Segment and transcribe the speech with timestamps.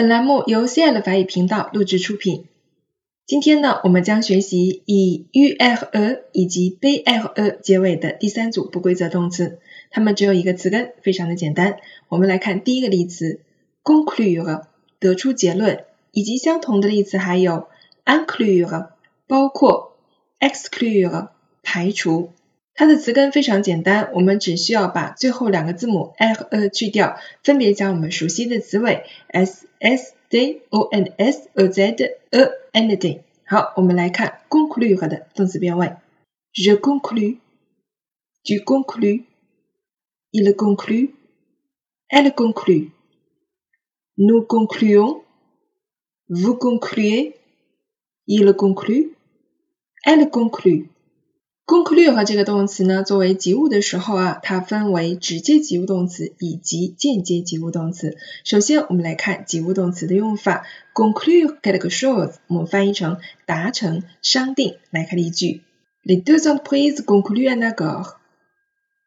[0.00, 2.46] 本栏目由 CL 法语频道录制出品。
[3.26, 9.58] 今天呢，我们将学习以 ure 以及 bere 结尾的第三组不规则动词，
[9.90, 11.76] 它们只有一个词根，非常的简单。
[12.08, 13.42] 我们来看第一个例词
[13.84, 14.62] conclure
[14.98, 17.68] 得出结论，以及相同的例词还有
[18.06, 18.86] include
[19.26, 19.98] 包括
[20.38, 21.28] exclude
[21.62, 22.30] 排除。
[22.80, 31.94] 它的词根非常简单，我们只需要把最后两个字母 r 去掉，分别将我们熟悉的词尾 s s d o n s o z e
[32.72, 33.20] anything。
[33.44, 35.94] 好，我们来看 conclude 的动词变位
[36.54, 50.88] ：je conclue，tu conclus，il conclut，elle conclut，nous concluons，vous concluez，il conclut，elle conclut。
[51.70, 58.16] Conclude 这个动词呢，作为及物的时候啊，它分为直接及物动词以及间接及物动词。
[58.42, 60.66] 首先，我们来看及物动词的用法。
[60.92, 64.78] conclude q u e l o s 我们翻译成达成、商定。
[64.90, 65.62] 来看例句
[66.04, 68.14] ：Les deux entreprises concluent un accord.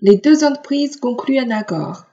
[0.00, 2.04] Les deux entreprises concluent un accord.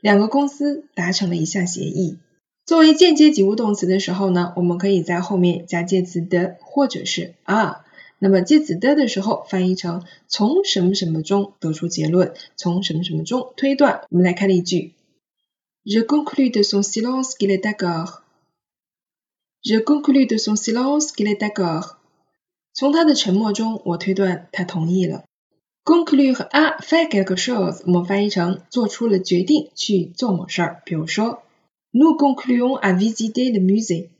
[0.00, 2.18] 两个公司达成了一项协议。
[2.64, 7.78] 作为间接及物动词的时候呢，我们可以在后面加介词的或者是 are。
[8.20, 14.02] 那么介词的的时候，翻译成从什么什么中得出结论，从什么什么中推断。
[14.10, 14.94] 我们来看例句
[15.84, 18.22] ：Je conclus de son silence qu'il est d'accord.
[19.62, 21.96] Je conclus de son silence qu'il est d'accord.
[22.74, 25.24] 从他的沉默中，我推断他同意了。
[25.84, 30.82] conclure 和 a faire quelque chose，我们翻译成做出了决定去做某事儿。
[30.84, 31.42] 比如说
[31.92, 34.10] ：Nous concluons à visiter le musée.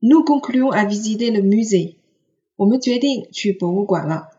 [0.00, 1.97] Nous concluons à visiter le musée.
[2.58, 4.30] 我们决定去博物馆了。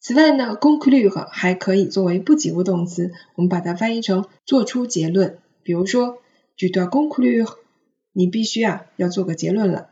[0.00, 5.38] 此外呢，conclude 还可以作为不及物动词，我们把它翻译成做出结论。
[5.62, 6.18] 比如说
[6.58, 7.54] ，tu dois conclure，
[8.12, 9.88] 你必须啊要做个结论了。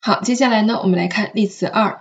[0.00, 2.00] 好，接下来呢，我们来看例词二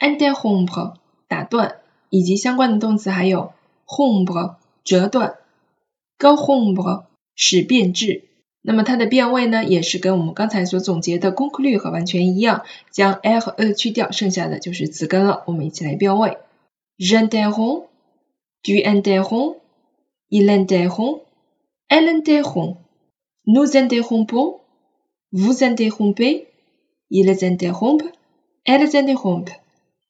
[0.00, 0.94] ，interrompre
[1.28, 1.76] 打断，
[2.10, 3.52] 以及相关的动词还有
[3.86, 5.36] rompre 折断
[6.18, 7.04] ，go home
[7.36, 8.27] 使变质。
[8.68, 15.42] 那么它的变位呢，也是跟我们刚才所总结的 conclude 完全一样，将 l 和 e 去掉，剩下的就是词根了。
[15.46, 16.36] 我们一起来变位
[16.98, 29.54] ：j'interromps，tu interromps，il interrompt，elle interrompt，nous interrompons，vous interrompez，ils interrompent，elles interrompent。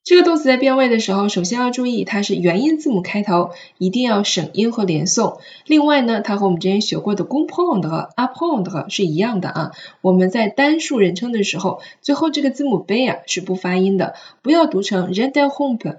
[0.09, 5.37] 这个动词在变位的时候，首先要注意它是元音字母开头，一定要省音和连诵。
[5.67, 9.73] 另外呢，它和我们之前学过的 comprendre 和 apprendre 是一样的啊。
[10.01, 15.97] 我们在单数人称的时候，最后这个字母 b 啊是不发音的，不要读成 r e d e h o m p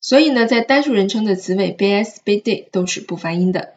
[0.00, 3.74] 所以呢，在单数人称的词尾 bs、bd 都是不发音的。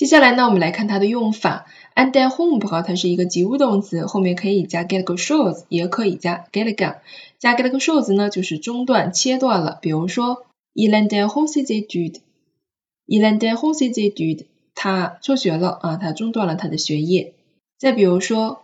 [0.00, 1.66] 接下来呢，我们来看它的用法。
[1.94, 7.00] And at home 它是一个及物动词，后面可以加 get a shows，也可以加 get again。
[7.38, 9.78] 加 get a shows 呢，就是中断、切断了。
[9.82, 17.34] 比如说，Il a d home ses études，Il a d home ses études，他辍学了啊，他中断了他的学业。
[17.78, 18.62] 再比如说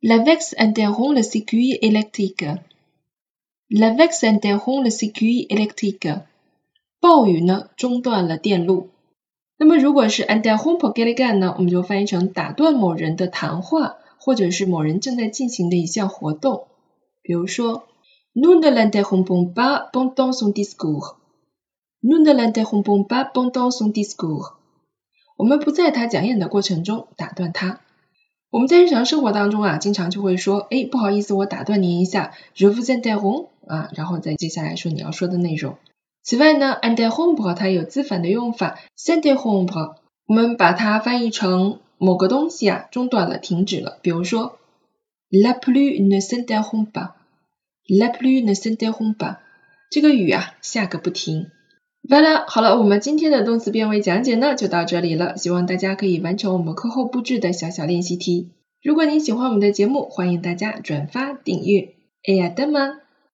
[0.00, 6.22] ，La vex interrompt le circuit électrique，La vex interrompt le circuit électrique，
[6.98, 8.88] 暴雨呢中断了电路。
[9.58, 16.66] 那么如果是 interrompe get again 呢，我们就翻译成打断某人的谈话，或者是某人正在进行的一项活动。
[17.22, 17.84] 比如说
[18.34, 21.16] ，Nous ne l'interrompons pas pendant son discours.
[22.02, 24.52] Nous ne l'interrompons pas pendant son discours.
[25.38, 27.80] 我们不在他讲演的过程中打断他。
[28.50, 35.76] 我们在日常生活当中啊，经常就会说，哎，不好意思，我打断您一下，Je vous interromps 啊，然后再接下来说你要说的内容。
[36.26, 39.94] 此外呢，interrompre 它有自反的用法，interrompre
[40.26, 43.98] 我们把它翻译成某个东西啊中断了、停止了。
[44.02, 44.58] 比如说
[45.30, 49.36] ，la pluie ne s'interrompt pas，la pluie ne s'interrompt pas，
[49.88, 51.46] 这个雨啊下个不停。
[52.10, 58.50] 完了，好了，我们今天的动词变位讲解呢就到这里了，希望大家可以完成我们课后布置的小小练习题。
[58.82, 61.94] 如果您喜欢我们的节目，欢迎大家转发订阅。
[62.26, 62.98] 哎呀的吗？